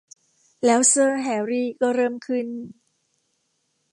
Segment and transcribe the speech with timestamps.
[0.65, 2.47] แล้วเซอร์ แฮรี่ ก็เริ่มขึ้น